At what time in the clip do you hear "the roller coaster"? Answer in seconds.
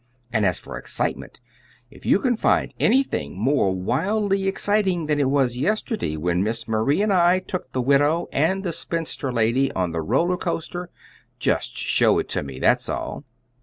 9.91-10.89